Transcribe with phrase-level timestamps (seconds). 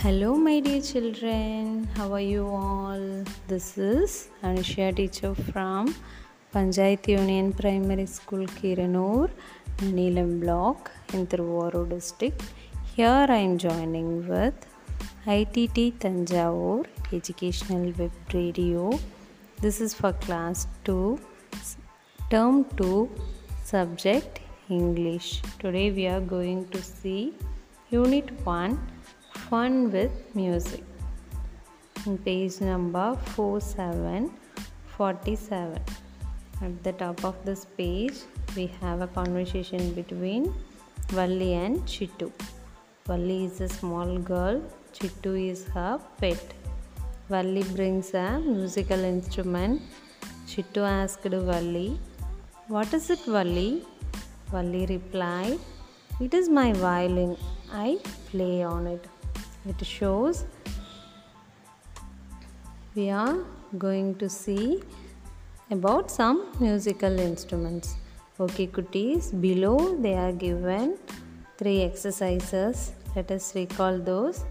[0.00, 1.88] Hello, my dear children.
[1.96, 3.24] How are you all?
[3.48, 5.92] This is Anisha, teacher from
[6.54, 9.28] Panchayat Union Primary School, Kiranur,
[9.78, 12.44] Neelam Block in Thiruvaru district.
[12.94, 14.54] Here I am joining with
[15.26, 19.00] ITT Tanjavur Educational Web Radio.
[19.60, 21.18] This is for class 2,
[22.30, 23.10] term 2,
[23.64, 24.38] subject
[24.70, 25.42] English.
[25.58, 27.34] Today we are going to see
[27.90, 28.78] unit 1
[29.50, 30.84] fun with music.
[32.04, 35.80] In page number 4747
[36.66, 38.12] at the top of this page
[38.56, 40.52] we have a conversation between
[41.08, 42.30] Valli and Chittu.
[43.06, 44.60] Valli is a small girl
[44.92, 46.52] Chittu is her pet.
[47.30, 49.80] Valli brings a musical instrument.
[50.46, 51.98] Chittu asked Valli
[52.66, 53.82] what is it Valli?
[54.50, 55.58] Valli replied
[56.20, 57.38] it is my violin.
[57.72, 57.98] I
[58.30, 59.08] play on it
[59.66, 60.44] it shows
[62.94, 63.44] we are
[63.76, 64.82] going to see
[65.70, 67.96] about some musical instruments.
[68.40, 70.96] Okay cuties below they are given
[71.58, 72.92] three exercises.
[73.14, 74.44] Let us recall those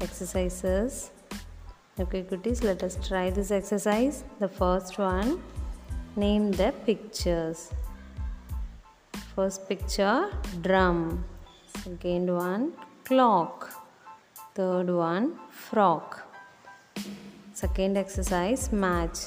[0.00, 1.10] exercises.
[1.98, 4.24] Okay cuties let us try this exercise.
[4.38, 5.42] The first one
[6.16, 7.70] name the pictures.
[9.34, 10.30] First picture
[10.62, 11.24] drum.
[11.84, 12.72] Second one
[13.04, 13.77] clock
[14.58, 15.26] third one
[15.64, 16.04] frog.
[17.60, 19.18] Second exercise match.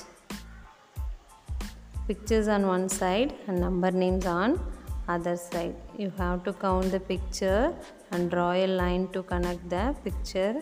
[2.08, 4.60] Pictures on one side and number names on
[5.08, 5.76] other side.
[5.98, 7.74] You have to count the picture
[8.12, 10.56] and draw a line to connect the picture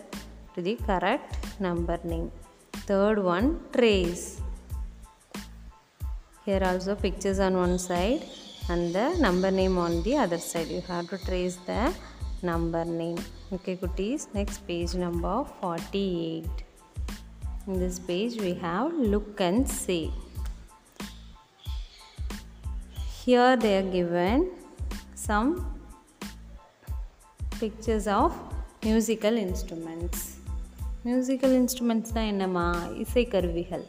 [0.54, 2.30] to the correct number name.
[2.90, 4.40] Third one trace
[6.44, 8.22] here also pictures on one side
[8.68, 10.68] and the number name on the other side.
[10.68, 11.92] You have to trace the
[12.50, 13.18] number name
[13.52, 16.44] okay cuties next page number 48
[17.66, 20.02] in this page we have look and say
[23.16, 24.50] here they are given
[25.16, 25.48] some
[27.60, 28.30] pictures of
[28.82, 30.20] musical instruments
[31.04, 32.64] musical instruments தான் என்னம்மா
[33.02, 33.84] இசைக்கருவிகள்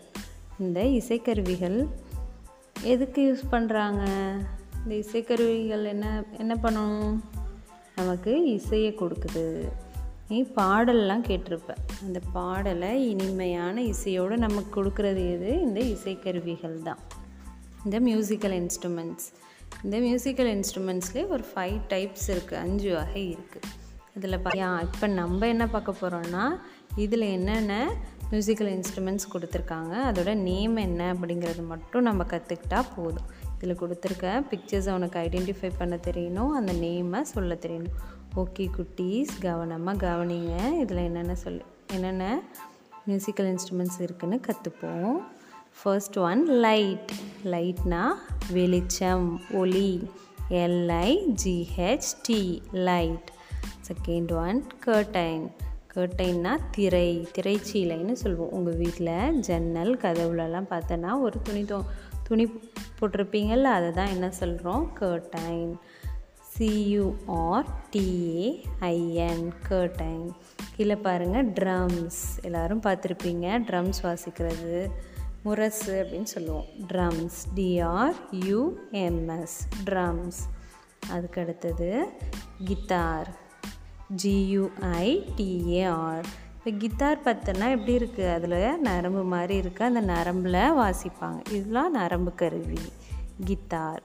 [0.59, 1.77] இந்த இசைக்கருவிகள்
[2.83, 4.03] எதுக்கு use பண்ணுறாங்க
[4.77, 7.17] இந்த இசைக்கருவிகள் என்ன என்ன பண்ணணும்
[7.97, 9.45] நமக்கு இசையை கொடுக்குது.
[10.29, 11.71] நீ பாடல்லாம் கேட்டிருப்ப.
[12.05, 15.61] அந்த பாடலை இனிமையான இசையோடு நமக்கு கொடுக்குறது எது?
[15.61, 17.01] இந்த இசைக்கருவிகள் தான்.
[17.85, 19.27] இந்த மியூசிக்கல் இன்ஸ்ட்ருமெண்ட்ஸ்
[19.83, 23.69] இந்த மியூசிக்கல் இன்ஸ்ட்ருமெண்ட்ஸ்லேயே ஒரு ஃபைவ் டைப்ஸ் இருக்குது அஞ்சு வகை இருக்குது
[24.15, 26.43] இதில் பையா இப்போ நம்ம என்ன பார்க்க போகிறோன்னா
[26.95, 27.73] இதில் என்னென்ன
[28.31, 33.29] மியூசிக்கல் இன்ஸ்ட்ருமெண்ட்ஸ் கொடுத்துருக்காங்க அதோட நேம் என்ன அப்படிங்கிறது மட்டும் நம்ம கற்றுக்கிட்டா போதும்.
[33.61, 34.47] இதில் கொடுத்துருக்க.
[34.47, 36.49] பிக்சர்ஸ் அவனுக்கு ஐடென்டிஃபை பண்ண தெரியணும்.
[36.49, 37.95] அந்த நேமை சொல்ல தெரியணும்.
[38.35, 39.27] ஓகே குட்டீஸ்.
[39.39, 40.79] கவனமாக கவனிங்க.
[40.79, 41.61] இதில் என்னென்ன சொல்
[41.93, 42.41] என்னென்ன
[43.07, 45.11] மியூசிக்கல் இன்ஸ்ட்ருமெண்ட்ஸ் இருக்குதுன்னு கற்றுப்போம்
[45.83, 47.11] ஃபர்ஸ்ட் ஒன் லைட்
[47.43, 48.03] லைட்னா
[48.51, 50.09] வெளிச்சம் ஒளி.
[50.49, 53.31] L I G H T light
[53.87, 55.45] second one curtain
[55.95, 57.27] கர்டைன்னா திரை.
[57.35, 58.51] திரைச்சீலைன்னு சொல்லுவோம்.
[58.51, 61.79] உங்கள் வீட்டில் ஜன்னல் கதவுலலாம் பார்த்தோன்னா ஒரு துணி தோ
[62.23, 62.45] துணி
[63.01, 65.77] போட்டிருப்பீங்கள்ல அதை தான் என்ன சொல்கிறோம் கர்டைன்
[66.57, 70.31] சியூஆர்டிஏஐஎன் கர்டைன்
[70.75, 74.91] கீழே பாருங்கள் ட்ரம்ஸ் எல்லோரும் பார்த்துருப்பீங்க ட்ரம்ஸ் வாசிக்கிறது.
[75.43, 76.65] முரசு அப்படின்னு சொல்லுவோம்.
[76.87, 80.37] ட்ரம்ஸ் டிஆர் யூஎம்எஸ் ட்ரம்ஸ்
[81.09, 82.07] அதுக்கு அடுத்தது
[82.65, 83.39] கிட்டார்
[84.23, 86.25] ஜியூஐடிஏஆர்
[86.63, 91.39] இப்போ கித்தார் பார்த்தோன்னா எப்படி இருக்குது அதில் நரம்பு மாதிரி இருக்குது அந்த நரம்பில் வாசிப்பாங்க.
[91.51, 92.81] இதெல்லாம் நரம்பு கருவி.
[93.45, 94.03] கித்தார்.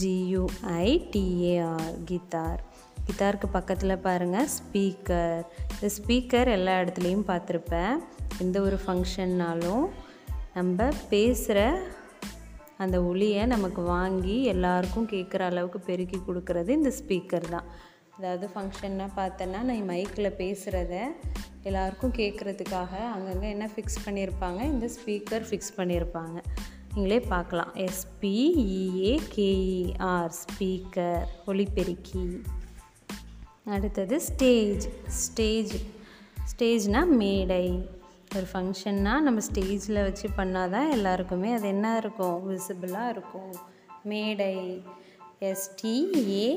[0.00, 2.60] ஜியூஐடிஏஆர் கித்தார்.
[3.06, 5.42] கித்தாருக்கு பக்கத்தில் பாருங்கள் ஸ்பீக்கர்.
[5.72, 7.94] இந்த ஸ்பீக்கர் எல்லா இடத்துலையும் பார்த்துருப்பேன்.
[8.38, 9.86] எந்த ஒரு ஃபங்க்ஷன்னாலும்
[10.54, 11.58] நம்ம பேசுகிற
[12.76, 17.64] அந்த ஒளியை நமக்கு வாங்கி எல்லாருக்கும் கேட்குற அளவுக்கு பெருக்கி கொடுக்குறது இந்த ஸ்பீக்கர் தான்.
[18.18, 20.94] அதாவது ஃபங்க்ஷன்னா பார்த்தேன்னா நான் மைக்கில் பேசுகிறத
[21.62, 26.42] எல்லாருக்கும் கேட்குறதுக்காக அங்கங்கே என்ன ஃபிக்ஸ் பண்ணியிருப்பாங்க இந்த ஸ்பீக்கர் ஃபிக்ஸ் பண்ணியிருப்பாங்க
[26.94, 27.72] நீங்களே பார்க்கலாம்.
[27.74, 32.42] எஸ்பிஇஏ கேஇஆர் ஸ்பீக்கர் ஒளிபெருக்கி
[33.64, 35.72] அடுத்தது ஸ்டேஜ் ஸ்டேஜ்
[36.52, 37.88] ஸ்டேஜ்னால் மேடை.
[38.34, 42.38] ஒரு ஃபங்க்ஷன்னால் நம்ம ஸ்டேஜில் வச்சு பண்ணால் தான் எல்லாருக்குமே அது என்ன இருக்கும்?
[42.50, 43.54] விசிபிளாக இருக்கும்.
[44.04, 44.82] மேடை.
[45.40, 46.54] எஸ்டிஏஜிஇ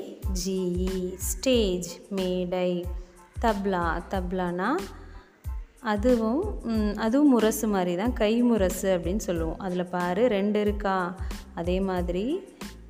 [1.15, 2.85] ஸ்டேஜ் மேடை.
[3.41, 4.69] தப்லா தப்லானா?
[5.81, 6.43] அதுவும்
[6.95, 9.59] அதுவும் முரசு மாதிரி தான் கை முரசு அப்படின்னு சொல்லுவோம்.
[9.59, 11.15] அதில் பாரு ரெண்டு இருக்கா?
[11.55, 12.43] அதே மாதிரி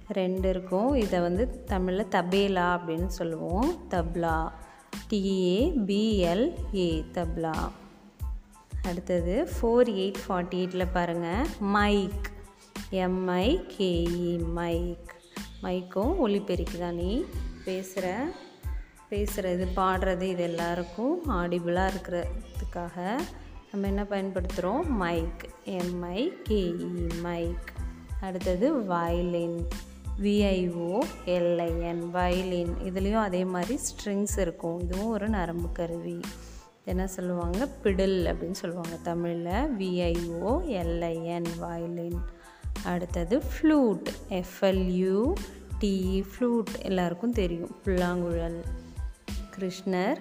[0.07, 0.93] ரெண்டு இருக்கும்.
[0.95, 3.75] இதை வந்து தமிழில் தபேலா அப்படின்னு சொல்லுவோம்.
[3.89, 4.51] தப்லா.
[5.09, 7.55] டிஏபிஎல்ஏ தப்லா.
[8.85, 12.31] அடுத்தது ஃபோர் எயிட் ஃபார்ட்டி எயிட்டில் பாருங்கள் mike
[12.91, 13.47] M I
[13.77, 15.13] K E mike
[15.61, 17.23] மைக்கும் ஒலிபெருக்கி தான் நீ
[17.63, 18.27] பேசுகிற
[19.15, 23.19] பேசுகிறது பாடுறது இது எல்லாருக்கும் ஆடிபிளாக இருக்கிறதுக்காக
[23.71, 27.73] நம்ம என்ன பயன்படுத்துகிறோம் mike M I K E mike
[28.21, 29.67] அடுத்தது violin
[30.21, 34.79] V I O L I N violin இதுலேயும் அதே மாதிரி ஸ்ட்ரிங்ஸ் இருக்கும்.
[34.79, 36.19] இதுவும் ஒரு நரம்பு கருவி.
[36.85, 37.67] என்ன சொல்லுவாங்க?
[37.67, 39.77] பிடில் அப்படின்னு சொல்லுவாங்க தமிழில்.
[39.79, 42.21] V I O L I N violin
[42.83, 45.33] அடுத்தது flute F L U
[45.79, 47.75] T flute எல்லாருக்கும் தெரியும்.
[47.83, 48.63] புல்லாங்குழல்.
[49.57, 50.17] கிருஷ்ணர்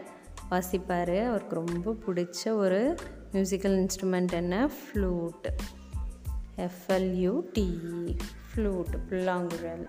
[0.51, 1.27] வாசிப்பார்.
[1.27, 2.95] அவருக்கு ரொம்ப பிடிச்ச ஒரு
[3.33, 4.71] மியூசிக்கல் இன்ஸ்ட்ருமெண்ட் என்ன?
[4.71, 5.51] Flute
[6.57, 8.19] F L U T E
[8.55, 9.89] flute புல்லாங்குழல்.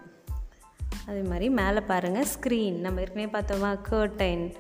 [1.08, 3.80] அதே மாதிரி மேலே பாருங்கள் ஸ்க்ரீன் நம்ம ஏற்கனவே பார்த்தோமா?
[3.90, 4.54] கர்டைன்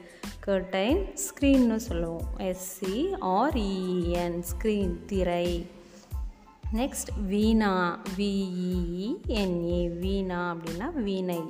[0.45, 2.27] கர்டைன் ஸ்க்ரீன்னு சொல்லுவோம்.
[2.38, 5.65] S C R E N screen திரை.
[6.73, 8.01] Next veena.
[8.17, 11.41] V E N A veena அப்படின்னா வீணை.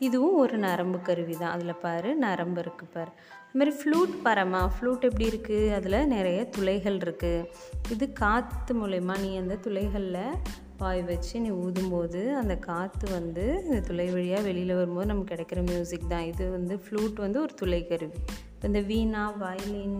[0.00, 1.52] இதுவும் ஒரு நரம்பு கருவி தான்.
[1.52, 3.10] அதில் பாரு நரம்பு இருக்குது பாரு.
[3.48, 7.46] அதுமாதிரி ஃப்ளூட் பரமா ஃப்ளூட் எப்படி இருக்குது அதில் நிறைய துளைகள் இருக்குது
[7.90, 10.36] இது காற்று மூலயமா நீ அந்த துளைகளில்
[10.78, 16.08] வாய் வச்சு நீ ஊதும்போது அந்த காற்று வந்து இந்த துளை வழியாக வெளியில் வரும்போது நமக்கு கிடைக்கிற மியூசிக்
[16.08, 16.24] தான்.
[16.24, 18.18] இது வந்து ஃப்ளூட் வந்து ஒரு துளை கருவி.
[18.62, 19.98] இந்த வீணா வயலின்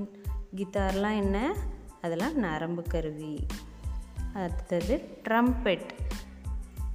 [0.57, 1.55] கிட்டார்லாம் என்ன?
[2.01, 3.47] அதெல்லாம் நரம்பு கருவி.
[4.35, 4.95] அடுத்தது
[5.29, 5.91] ட்ரம்பெட்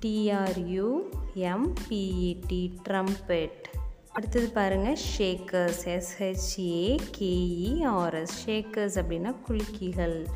[0.06, 3.70] டிஆர்யூஎம்பிஇடி ட்ரம்பெட்
[4.12, 10.28] அடுத்தது பாருங்கள் ஷேக்கர்ஸ் எஸ்ஹெச்ஏ கேஇஆர்எஸ் ஷேக்கர்ஸ் அப்படின்னா குலுக்கிகள்.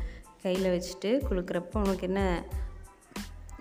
[0.42, 2.44] கையில் வச்சுட்டு குலுக்கிறப்ப உனக்கு என்ன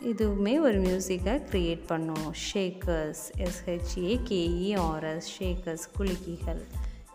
[0.03, 2.33] இதுவுமே ஒரு மியூசிக்கை க்ரியேட் பண்ணும்.
[2.53, 6.61] Shakers S H A K E R S shakers குலுக்கிகள்.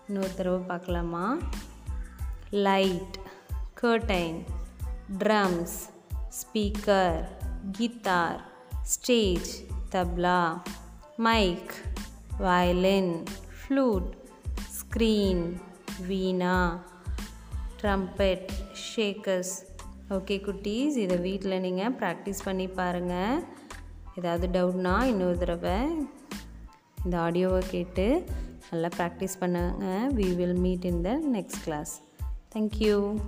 [0.08, 1.38] இன்னொரு தடவை பார்க்கலாமா?
[2.50, 3.19] Light
[3.82, 4.44] curtain
[5.19, 5.90] drums
[6.29, 7.29] speaker
[7.73, 8.52] guitar
[8.92, 9.50] stage
[9.90, 10.62] tabla
[11.16, 11.72] mike
[12.38, 13.12] violin
[13.58, 14.08] flute
[14.78, 15.44] screen
[16.06, 16.82] veena
[17.82, 18.50] trumpet
[18.88, 19.54] shakers.
[20.10, 23.42] Okay குட்டீஸ் இதை வீட்டில் நீங்கள் ப்ராக்டிஸ் பண்ணி பாருங்கள்
[24.14, 25.78] ஏதாவது டவுட்னா இன்னொரு தடவை
[27.04, 28.25] இந்த ஆடியோவை கேட்டு
[28.70, 29.87] நல்லா ப்ராக்டிஸ் பண்ணுங்க.
[30.14, 32.00] We will meet in the next class
[32.54, 33.19] thank you